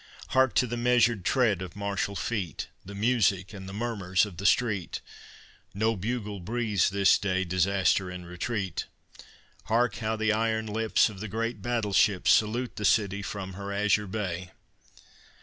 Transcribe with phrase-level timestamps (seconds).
[0.29, 4.47] Hark to the measured tread of martial feet, The music and the murmurs of the
[4.47, 4.99] street!
[5.75, 8.87] No bugle breathes this day Disaster and retreat!
[9.65, 13.71] Hark, how the iron lips Of the great battle ships Salute the City from her
[13.71, 14.49] azure Bay!